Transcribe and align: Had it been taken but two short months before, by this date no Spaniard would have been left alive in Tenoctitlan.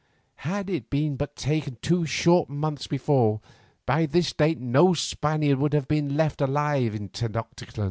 Had 0.37 0.67
it 0.71 0.89
been 0.89 1.11
taken 1.35 1.73
but 1.75 1.81
two 1.83 2.07
short 2.07 2.49
months 2.49 2.87
before, 2.87 3.39
by 3.85 4.07
this 4.07 4.33
date 4.33 4.57
no 4.59 4.95
Spaniard 4.95 5.59
would 5.59 5.73
have 5.73 5.87
been 5.87 6.17
left 6.17 6.41
alive 6.41 6.95
in 6.95 7.09
Tenoctitlan. 7.09 7.79